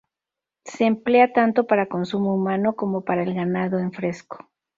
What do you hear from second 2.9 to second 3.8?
para el ganado,